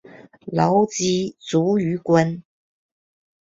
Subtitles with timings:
[0.03, 0.05] 积
[0.51, 0.83] 劳
[1.39, 2.41] 卒于官。